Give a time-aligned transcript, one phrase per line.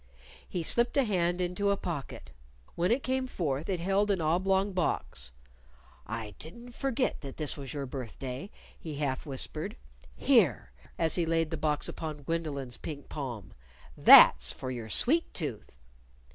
[0.49, 2.31] He slipped a hand into a pocket.
[2.73, 5.31] When it came forth, it held an oblong box.
[6.07, 9.75] "I didn't forget that this was your birthday," he half whispered.
[10.15, 13.53] "Here!" as he laid the box upon Gwendolyn's pink palm
[13.95, 15.77] "that's for your sweet tooth!"